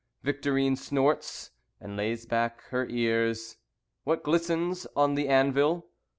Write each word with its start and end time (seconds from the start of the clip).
Victorine 0.23 0.75
snorts 0.75 1.51
and 1.79 1.95
lays 1.95 2.25
back 2.25 2.61
her 2.69 2.87
ears. 2.89 3.57
What 4.03 4.23
glistens 4.23 4.87
on 4.95 5.13
the 5.13 5.27
anvil? 5.27 5.89